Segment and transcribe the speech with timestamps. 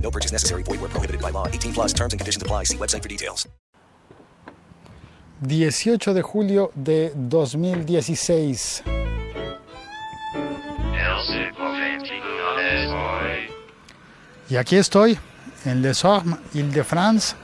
[0.00, 0.62] No purchase necessary.
[0.62, 1.48] Void where prohibited by law.
[1.48, 2.64] 18 plus terms and conditions apply.
[2.64, 3.46] See website for details.
[5.42, 8.82] 18 de julio de 2016.
[14.48, 15.18] Y aquí estoy,
[15.64, 17.34] en Les Ormes, Ile-de-France.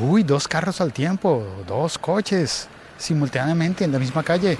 [0.00, 4.56] Uy, dos carros al tiempo, dos coches simultáneamente en la misma calle.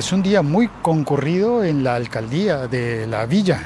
[0.00, 3.60] Es un día muy concurrido en la alcaldía de la villa.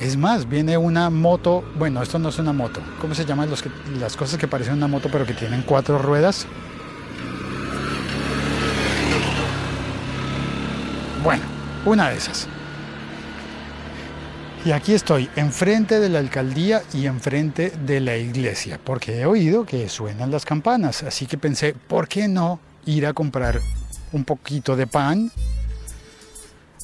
[0.00, 3.60] Es más, viene una moto, bueno, esto no es una moto, ¿cómo se llaman los
[3.62, 3.68] que,
[4.00, 6.46] las cosas que parecen una moto pero que tienen cuatro ruedas?
[11.22, 11.42] Bueno,
[11.84, 12.48] una de esas.
[14.64, 19.66] Y aquí estoy, enfrente de la alcaldía y enfrente de la iglesia, porque he oído
[19.66, 23.60] que suenan las campanas, así que pensé, ¿por qué no ir a comprar
[24.12, 25.30] un poquito de pan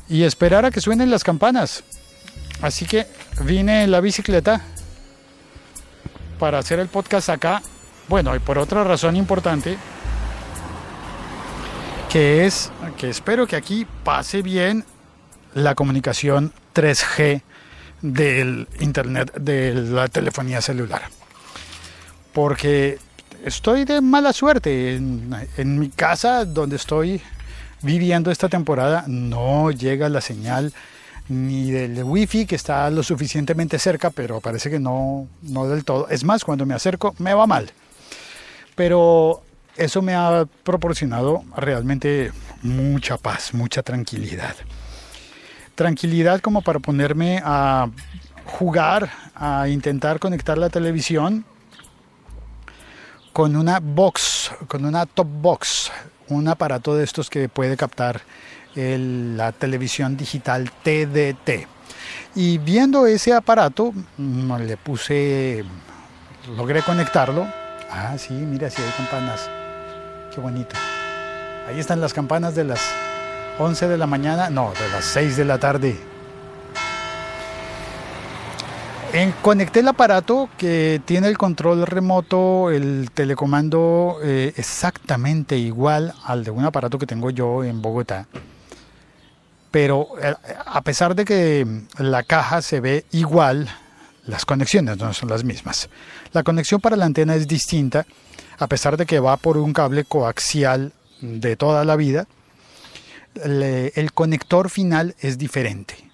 [0.08, 1.84] y esperar a que suenen las campanas?
[2.60, 3.06] Así que
[3.44, 4.60] vine en la bicicleta
[6.38, 7.62] para hacer el podcast acá.
[8.08, 9.76] Bueno, y por otra razón importante,
[12.10, 14.84] que es que espero que aquí pase bien
[15.54, 17.42] la comunicación 3G
[18.02, 21.02] del internet de la telefonía celular.
[22.32, 22.98] Porque
[23.44, 24.94] estoy de mala suerte.
[24.94, 27.20] En, mi casa donde estoy
[27.82, 30.72] viviendo esta temporada no llega la señal
[31.28, 36.08] ni del wifi que está lo suficientemente cerca, pero parece que no, no del todo.
[36.08, 37.70] Es más, cuando me acerco me va mal.
[38.74, 39.42] Pero
[39.76, 42.32] eso me ha proporcionado realmente
[42.62, 44.54] mucha paz, mucha tranquilidad.
[45.74, 47.88] Tranquilidad como para ponerme a
[48.44, 51.44] jugar, a intentar conectar la televisión
[53.32, 55.90] con una box, con una top box,
[56.28, 58.20] un aparato de estos que puede captar
[58.74, 61.66] la televisión digital TDT.
[62.34, 65.64] Y viendo ese aparato, le puse,
[66.56, 67.46] logré conectarlo.
[67.90, 69.50] Ah, sí, mira, si sí hay campanas.
[70.34, 70.74] Qué bonito.
[71.68, 72.80] Ahí están las campanas de las
[73.58, 76.11] 11 de la mañana, no, de las 6 de la tarde.
[79.12, 86.44] En, conecté el aparato que tiene el control remoto, el telecomando eh, exactamente igual al
[86.44, 88.26] de un aparato que tengo yo en Bogotá.
[89.70, 90.34] Pero eh,
[90.64, 91.66] a pesar de que
[91.98, 93.68] la caja se ve igual,
[94.24, 95.90] las conexiones no son las mismas.
[96.32, 98.06] La conexión para la antena es distinta,
[98.58, 102.26] a pesar de que va por un cable coaxial de toda la vida.
[103.34, 106.11] El conector final es diferente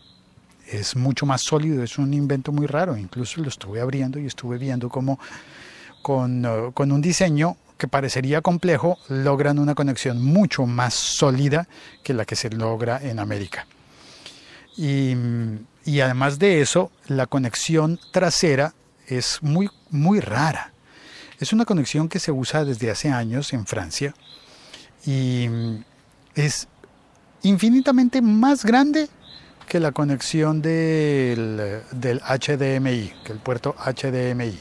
[0.70, 4.58] es mucho más sólido, es un invento muy raro, incluso lo estuve abriendo y estuve
[4.58, 5.18] viendo cómo
[6.02, 11.68] con, uh, con, un diseño que parecería complejo logran una conexión mucho más sólida
[12.02, 13.66] que la que se logra en América.
[14.76, 15.14] Y,
[15.84, 18.74] y además de eso, la conexión trasera
[19.06, 20.72] es muy, muy rara.
[21.40, 24.14] Es una conexión que se usa desde hace años en Francia
[25.06, 25.48] y
[26.34, 26.68] es
[27.42, 29.08] infinitamente más grande
[29.68, 34.58] que la conexión del, del HDMI, que el puerto HDMI.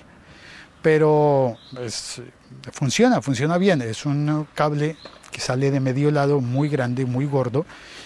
[0.81, 2.21] Pero es,
[2.71, 3.81] funciona, funciona bien.
[3.81, 4.97] Es un cable
[5.31, 7.65] que sale de medio lado muy grande, muy gordo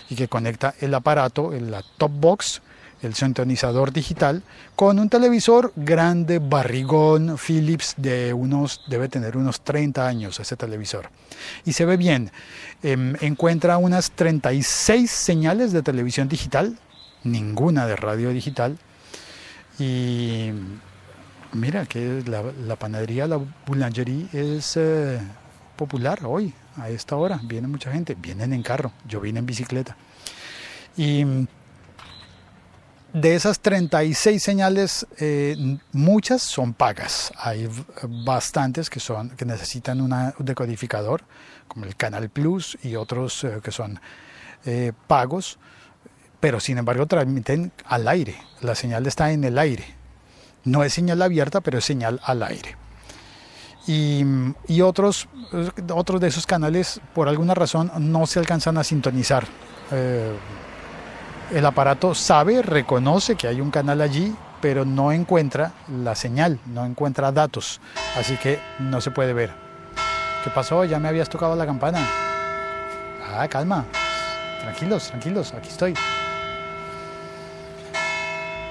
[0.10, 2.62] y que conecta el aparato, la top box,
[3.02, 4.44] el sintonizador digital,
[4.76, 11.10] con un televisor grande, barrigón, Philips, de unos, debe tener unos 30 años ese televisor.
[11.66, 12.32] Y se ve bien.
[12.84, 16.78] Eh, encuentra unas 36 señales de televisión digital
[17.24, 18.78] ninguna de radio digital.
[19.80, 20.52] Y
[21.54, 25.20] mira que la, panadería, la boulangerie es eh,
[25.76, 27.40] popular hoy, a esta hora.
[27.44, 29.96] Viene mucha gente, vienen en carro, yo vine en bicicleta.
[30.98, 31.26] Y
[33.14, 37.34] de esas 36 señales, eh, muchas son pagas.
[37.38, 37.70] Hay
[38.04, 41.24] bastantes que, son, que necesitan un decodificador,
[41.68, 44.00] como el Canal Plus y otros eh, que son
[45.08, 45.58] pagos,
[46.42, 48.36] pero sin embargo transmiten al aire.
[48.60, 49.86] La señal está en el aire.
[50.66, 52.76] No es señal abierta, pero es señal al aire.
[53.88, 54.26] Y,
[54.68, 55.30] y otros,
[55.94, 59.46] otros de esos canales, por alguna razón, no se alcanzan a sintonizar
[61.52, 66.86] el aparato sabe, reconoce que hay un canal allí, pero no encuentra la señal, no
[66.86, 67.82] encuentra datos,
[68.18, 69.52] así que no se puede ver.
[70.44, 70.86] ¿Qué pasó?
[70.86, 72.08] Ya me habías tocado la campana.
[73.34, 73.86] Ah, calma.
[74.62, 75.94] Tranquilos, tranquilos, aquí estoy.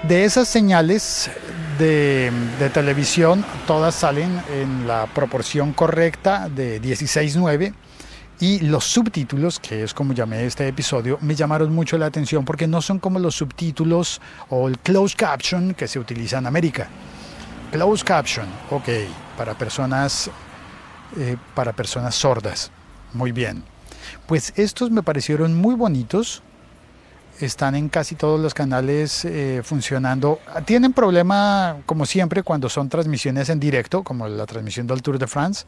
[0.02, 1.30] De esas señales
[1.78, 2.32] de,
[2.72, 7.74] televisión, todas salen en la proporción correcta de 16-9
[8.40, 12.66] y los subtítulos, que es como llamé este episodio, me llamaron mucho la atención porque
[12.66, 16.88] no son como los subtítulos o el closed caption que se utiliza en América.
[17.70, 18.88] Closed caption, ok,
[19.36, 20.30] para personas,
[21.18, 22.70] eh, para personas sordas.
[23.12, 23.62] Muy bien.
[24.26, 26.42] Pues estos me parecieron muy bonitos.
[27.40, 30.40] Están en casi todos los canales eh, funcionando.
[30.66, 35.26] Tienen problema, como siempre, cuando son transmisiones en directo, como la transmisión del Tour de
[35.26, 35.64] France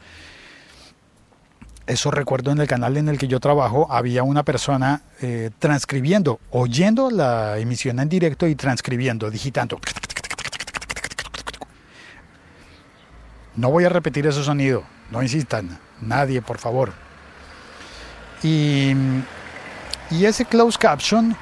[1.85, 6.39] eso recuerdo en el canal en el que yo trabajo, había una persona eh, transcribiendo,
[6.51, 9.79] oyendo la emisión en directo y transcribiendo, digitando.
[13.55, 16.93] No voy a repetir ese sonido, no insistan, nadie, por favor.
[18.41, 18.93] Y,
[20.09, 21.35] y ese closed caption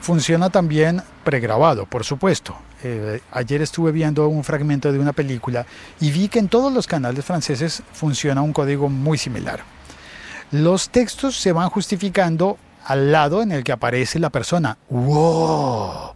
[0.00, 2.56] funciona también pregrabado, por supuesto.
[2.82, 5.66] Eh, ayer estuve viendo un fragmento de una película
[6.00, 9.60] y vi que en todos los canales franceses funciona un código muy similar.
[10.50, 14.78] Los textos se van justificando al lado en el que aparece la persona.
[14.88, 16.14] ¡Wow!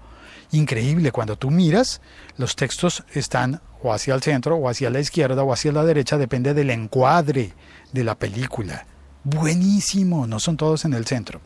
[0.53, 2.01] Increíble, cuando tú miras,
[2.37, 6.17] los textos están o hacia el centro, o hacia la izquierda, o hacia la derecha,
[6.17, 7.53] depende del encuadre
[7.93, 8.87] de la película
[9.25, 11.41] buenísimo, no son todos en el centro.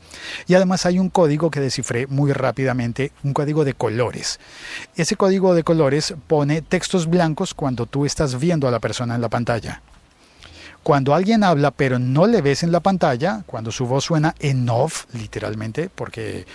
[0.46, 4.40] Y además hay un código que descifré muy rápidamente, un código de colores.
[4.94, 9.20] Ese código de colores pone textos blancos cuando tú estás viendo a la persona en
[9.20, 9.82] la pantalla.
[10.82, 14.68] Cuando alguien habla pero no le ves en la pantalla, cuando su voz suena en
[14.68, 16.46] off, literalmente, porque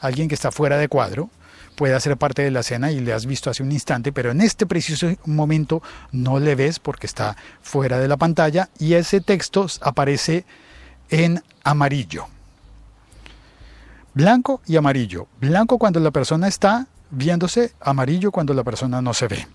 [0.00, 1.28] alguien que está fuera de cuadro,
[1.74, 4.42] puede hacer parte de la escena y le has visto hace un instante, pero en
[4.42, 5.82] este preciso momento
[6.12, 10.44] no le ves porque está fuera de la pantalla y ese texto aparece
[11.10, 12.26] en amarillo.
[14.14, 15.28] Blanco y amarillo.
[15.40, 19.46] Blanco cuando la persona está viéndose, amarillo cuando la persona no se ve.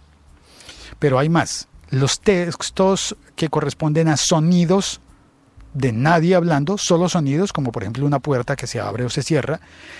[1.00, 1.68] Pero hay más.
[1.90, 5.02] Los textos que corresponden a sonidos
[5.74, 9.24] de nadie hablando, solo sonidos, como por ejemplo una puerta que se abre o se
[9.24, 9.60] cierra,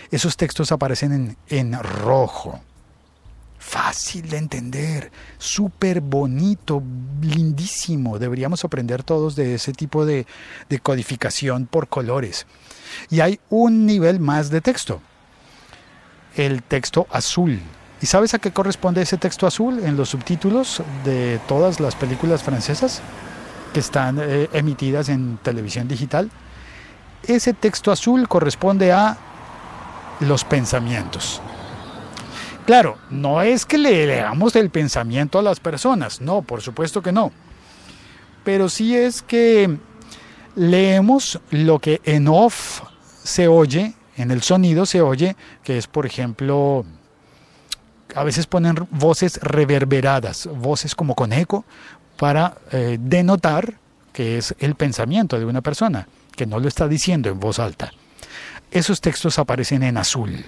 [0.10, 2.62] esos textos aparecen en, en rojo
[3.58, 6.82] fácil de entender, súper bonito,
[7.22, 8.20] lindísimo.
[8.20, 10.26] Deberíamos aprender todos de ese tipo de,
[10.82, 12.46] codificación por colores.
[13.10, 15.02] Y hay un nivel más de texto,
[16.36, 17.60] el texto azul.
[18.02, 22.44] ¿Y sabes a qué corresponde ese texto azul en los subtítulos de todas las películas
[22.44, 23.02] francesas
[23.74, 26.30] que están eh, emitidas en televisión digital?
[27.24, 29.18] Ese texto azul corresponde a
[30.20, 31.42] los pensamientos.
[32.66, 37.12] Claro, no es que le leamos el pensamiento a las personas, no, por supuesto que
[37.12, 37.32] no.
[38.44, 39.78] Pero sí es que
[40.56, 42.82] leemos lo que en off
[43.24, 46.86] se oye, en el sonido se oye, que es por ejemplo,
[48.16, 51.66] a veces ponen voces reverberadas, voces como con eco,
[52.18, 53.76] para eh, denotar
[54.12, 57.92] que es el pensamiento de una persona, que no lo está diciendo en voz alta.
[58.72, 60.46] Esos textos aparecen en azul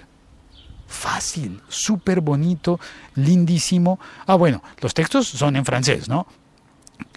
[0.88, 2.80] fácil, súper bonito,
[3.16, 4.00] lindísimo.
[4.26, 6.28] Ah, bueno, los textos son en francés, ¿no?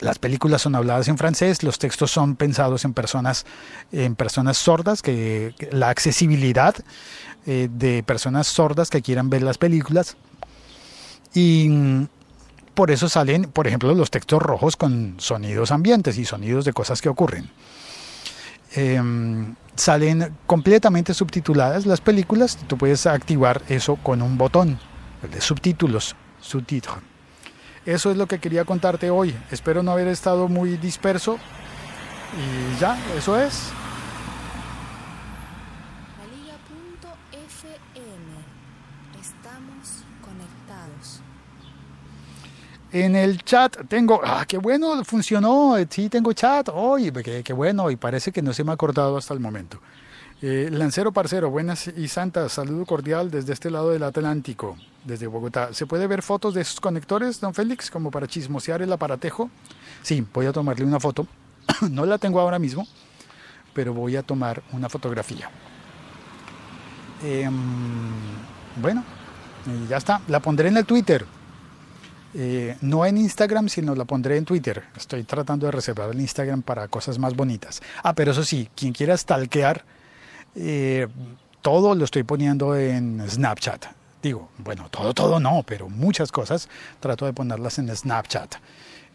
[0.00, 3.46] Las películas son habladas en francés, los textos son pensados en personas,
[3.92, 6.74] en personas sordas, que, la accesibilidad
[7.46, 10.16] eh, de personas sordas que quieran ver las películas.
[11.34, 12.08] Y mm,
[12.74, 17.00] por eso salen, por ejemplo, los textos rojos con sonidos ambientes y sonidos de cosas
[17.00, 17.50] que ocurren.
[18.72, 22.58] Em, salen completamente subtituladas las películas.
[22.68, 24.78] Tú puedes activar eso con un botón
[25.32, 27.00] de subtítulos, subtítulo.
[27.86, 29.34] Eso es lo que quería contarte hoy.
[29.50, 31.38] Espero no haber estado muy disperso.
[32.36, 33.72] Y ya, eso es.
[42.92, 47.88] En el chat tengo, ah, qué bueno, funcionó, sí tengo chat, oye, qué, qué, bueno,
[47.88, 49.80] y parece que no se me ha acordado hasta el momento.
[50.42, 55.72] Eh, Lancero Parcero, buenas y santas, saludo cordial desde este lado del Atlántico, desde Bogotá.
[55.72, 59.50] ¿Se puede ver fotos de esos conectores, don Félix, como para chismosear el aparatejo?
[60.02, 61.28] Sí, voy a tomarle una foto.
[61.90, 62.88] no la tengo ahora mismo,
[63.72, 65.48] pero voy a tomar una fotografía.
[67.22, 67.52] Em,
[68.80, 69.04] bueno,
[69.88, 70.22] ya está.
[70.26, 71.24] La pondré en el Twitter.
[72.34, 74.84] Eh, no en Instagram, sino la pondré en Twitter.
[74.96, 77.82] Estoy tratando de reservar el Instagram para cosas más bonitas.
[78.02, 79.84] Ah, pero eso sí, quien quiera stalkear,
[80.54, 81.08] eh,
[81.60, 83.86] todo lo estoy poniendo en Snapchat.
[84.22, 86.68] Digo, bueno, todo, todo no, pero muchas cosas
[87.00, 88.56] trato de ponerlas en Snapchat.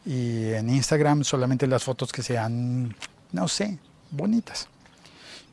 [0.06, 2.96] Y en Instagram solamente las fotos que sean,
[3.32, 3.80] no sé,
[4.12, 4.68] bonitas.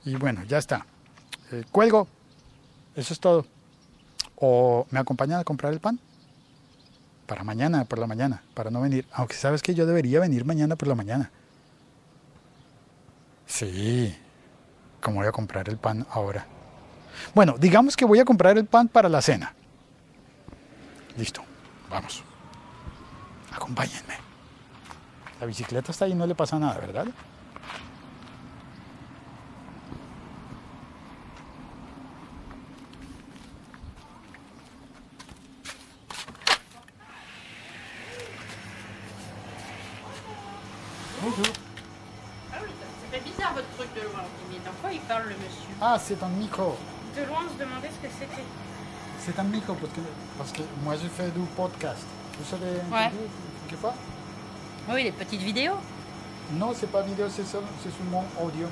[0.05, 0.85] Y bueno, ya está.
[1.53, 2.09] Eh, cuelgo.
[2.97, 3.47] Eso es todo.
[4.37, 5.99] ¿O me acompañan a comprar el pan?
[7.33, 9.07] Para mañana, por la mañana, para no venir.
[9.11, 11.31] Aunque sabes que yo debería venir mañana por la mañana.
[13.47, 14.15] Sí,
[15.01, 16.45] ¿cómo voy a comprar el pan ahora?
[17.35, 19.55] Bueno, digamos que voy a comprar el pan para la cena.
[21.17, 21.43] Listo,
[21.89, 22.23] vamos.
[23.51, 24.17] Acompáñenme.
[25.41, 27.07] La bicicleta está ahí, no le pasa nada, ¿verdad?
[41.23, 41.47] Bonjour.
[42.53, 42.87] Ah oui, ça
[43.19, 44.23] fait bizarre votre truc de loin.
[44.51, 46.77] Mais dans quoi il parle le monsieur Ah, c'est un micro.
[47.17, 48.43] De loin, on se demandait ce que c'était.
[49.21, 50.01] C'est un micro parce que,
[50.39, 52.05] parce que moi je fais du podcast.
[52.39, 53.11] Vous savez Ouais.
[53.69, 53.95] quelquefois
[54.91, 55.77] Oui, les petites vidéos.
[56.53, 58.67] Non, c'est pas vidéo, c'est seul- c'est seulement audio.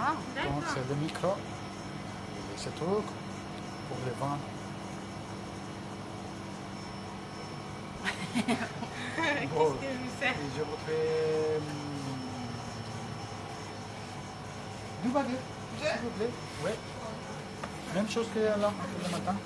[0.00, 0.12] Ah,
[0.42, 3.04] Donc c'est le micro, et ce truc
[3.88, 4.38] pour le vendre.
[9.48, 9.86] Bon, et
[10.56, 11.62] je voudrais hum,
[15.02, 15.40] du baguette,
[15.78, 16.30] s'il vous plaît.
[16.64, 16.76] Ouais.
[17.94, 19.36] Même chose que là, que le matin.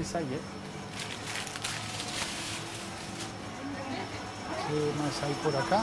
[0.00, 0.42] Y ça y est.
[4.68, 5.82] ¿Qué más hay por acá?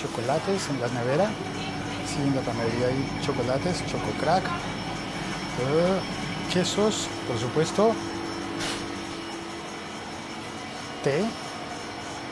[0.00, 1.28] Chocolates en la nevera.
[2.06, 4.44] Sí, en la panadería hay chocolates, choco crack.
[4.44, 5.98] Eh,
[6.52, 7.94] quesos, por supuesto.
[11.06, 11.24] Té,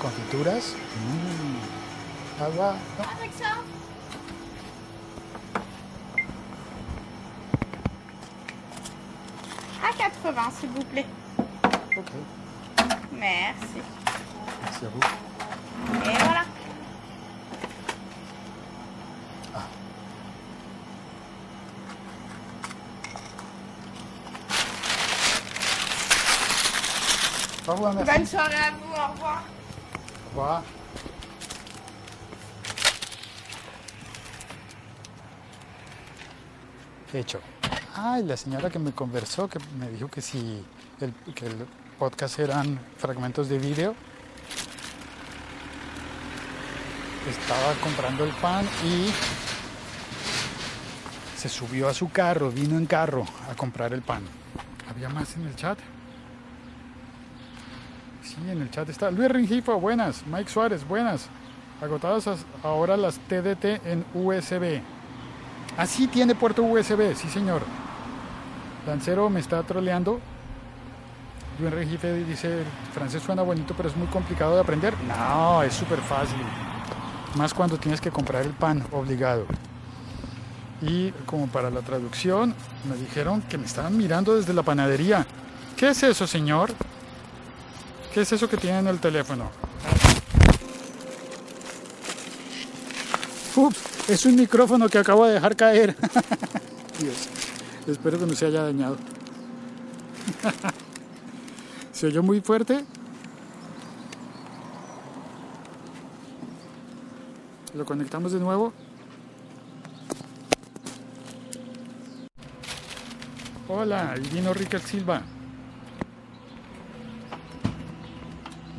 [0.03, 0.75] confituras.
[0.99, 2.73] Mm, agua.
[2.99, 3.63] No, Avec ça
[9.81, 11.07] À 80, s'il vous plaît.
[11.97, 12.13] ok.
[13.13, 13.81] Merci.
[14.65, 16.24] Merci à vous.
[27.67, 28.13] Au revoir, merci.
[28.13, 29.43] Bonne soirée à vous, au revoir.
[30.27, 30.63] Au revoir.
[37.15, 37.39] Hecho.
[37.97, 40.63] Ay, la señora que me conversó, que me dijo que si
[41.01, 41.67] el, que el
[41.99, 43.95] podcast eran fragmentos de vídeo,
[47.31, 49.11] estaba comprando el pan y
[51.39, 54.23] se subió a su carro, vino en carro a comprar el pan.
[54.91, 55.79] ¿Había más en el chat?
[58.35, 60.25] Sí, en el chat está Luis Ringifo, buenas.
[60.27, 61.27] Mike Suárez, buenas.
[61.81, 64.81] Agotadas as- ahora las TDT en USB.
[65.77, 67.63] Así tiene puerto USB, sí señor.
[68.87, 70.21] Lancero me está troleando.
[71.59, 74.95] Luis Ringife dice, el francés suena bonito, pero es muy complicado de aprender.
[75.07, 76.37] No, es súper fácil.
[77.37, 79.47] Más cuando tienes que comprar el pan obligado.
[80.83, 82.55] Y como para la traducción,
[82.89, 85.27] me dijeron que me estaban mirando desde la panadería.
[85.77, 86.73] ¿Qué es eso, señor?
[88.15, 89.51] ¿Qué es eso que tiene en el teléfono?
[93.57, 95.97] Ups, es un micrófono que acabo de dejar caer.
[97.01, 97.29] Dios,
[97.89, 98.97] espero que no se haya dañado.
[101.93, 102.85] ¿Se oyó muy fuerte?
[107.75, 108.73] Lo conectamos de nuevo.
[113.67, 115.34] Hola, y vino Ricker Silva.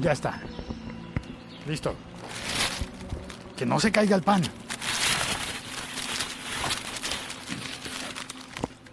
[0.06, 0.40] Ya está.
[1.66, 1.96] Listo.
[3.58, 4.44] Que no se caiga el pan.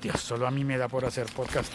[0.00, 1.71] Dios, solo a mí me da por hacer podcast.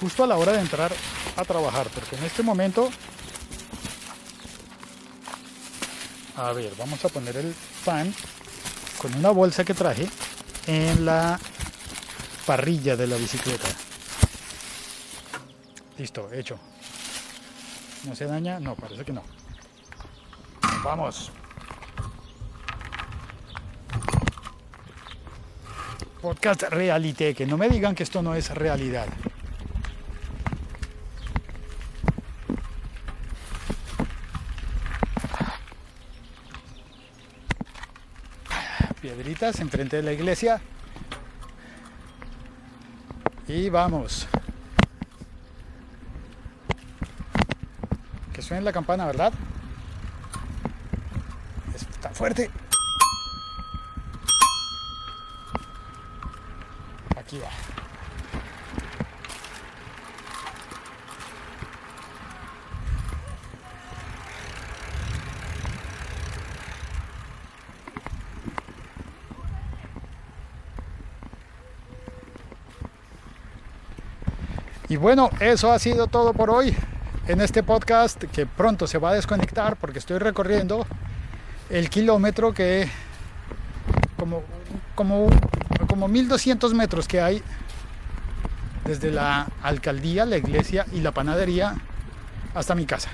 [0.00, 0.90] Justo a la hora de entrar
[1.36, 2.88] a trabajar, porque en este momento...
[6.36, 8.10] A ver, vamos a poner el pan
[8.96, 10.08] con una bolsa que traje
[10.66, 11.38] en la
[12.46, 13.68] parrilla de la bicicleta.
[15.98, 16.58] Listo, hecho.
[18.06, 18.60] ¿No se daña?
[18.60, 19.22] No, parece que no.
[20.84, 21.32] Vamos.
[26.22, 29.08] Podcast Realite, que no me digan que esto no es realidad.
[39.00, 40.60] Piedritas enfrente de la iglesia.
[43.48, 44.28] Y vamos.
[48.46, 49.32] Suene la campana, ¿verdad?
[51.74, 52.48] Está fuerte.
[57.16, 57.48] Aquí va.
[74.88, 76.76] Y bueno, eso ha sido todo por hoy
[77.28, 80.86] en este podcast que pronto se va a desconectar porque estoy recorriendo
[81.70, 82.88] el kilómetro que
[84.16, 84.42] como,
[84.94, 85.26] como,
[85.88, 87.42] como 1200 metros que hay
[88.84, 91.74] desde la alcaldía, la iglesia y la panadería
[92.54, 93.10] hasta mi casa.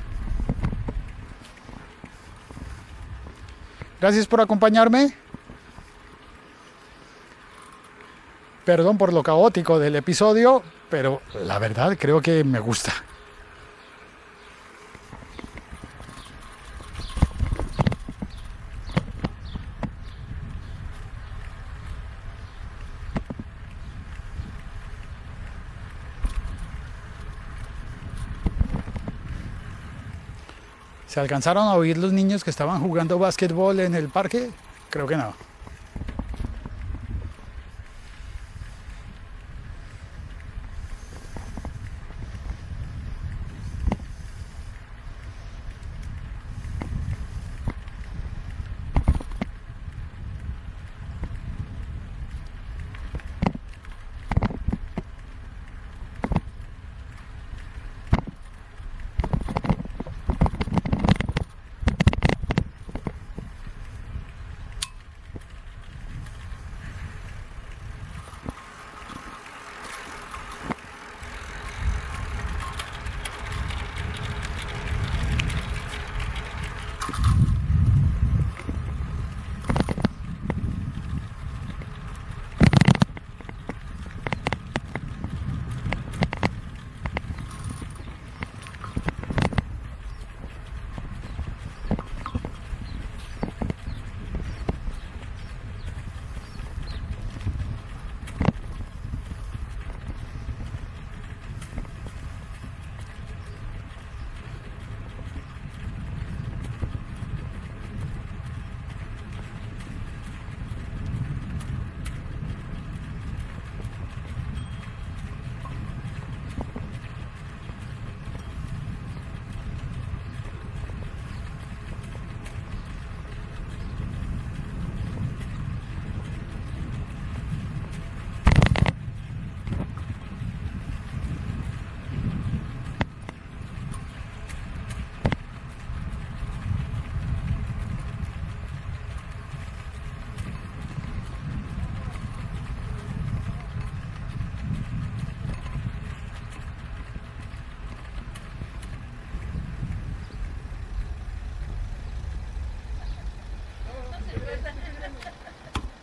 [3.99, 5.14] Gracias por acompañarme.
[8.66, 12.92] Perdón por lo caótico del episodio, pero la verdad creo que me gusta.
[31.12, 34.49] ¿Se alcanzaron a oír los niños que estaban jugando básquetbol en el parque?
[34.88, 35.35] Creo que no.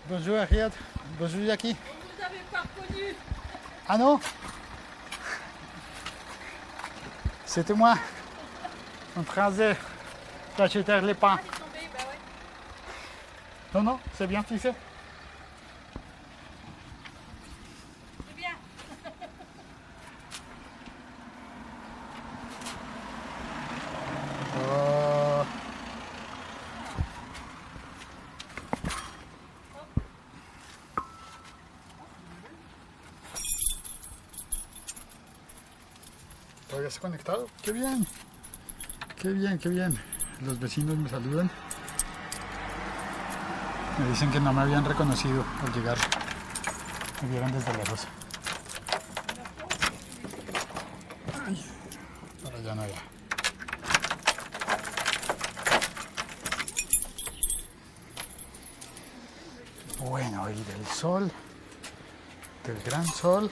[0.10, 0.72] Bonjour Ariad.
[1.20, 1.76] Bonjour Jackie.
[1.76, 3.14] Vous avez pas reconnu
[3.88, 4.20] Ah non?
[7.46, 7.94] C'était moi.
[9.16, 9.76] En train de
[11.06, 11.38] les pains.
[11.38, 12.18] Tombé, bah ouais.
[13.76, 14.72] Non, non, c'est bien fixé.
[37.00, 37.48] ¿Todavía se ha conectado?
[37.62, 38.08] ¡Qué bien!
[39.16, 40.00] ¡Qué bien, qué bien!
[40.42, 41.50] Los vecinos me saludan.
[44.00, 45.98] Me dicen que no me habían reconocido al llegar.
[47.22, 48.08] Me vieron desde lejos.
[51.46, 51.66] Ay,
[52.44, 52.84] para allá no.
[60.00, 61.32] Bueno, y del sol,
[62.66, 63.52] del gran sol.